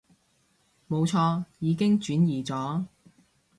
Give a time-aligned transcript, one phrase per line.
[0.89, 2.85] 冇錯，已經轉移咗